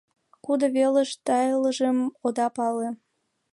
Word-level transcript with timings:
Кудо 0.45 0.65
велыш 0.75 1.11
тайылжым 1.25 1.97
ода 2.27 2.47
пале. 2.55 2.89